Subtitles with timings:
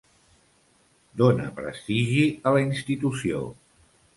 [1.21, 3.45] Dóna prestigi a la institució.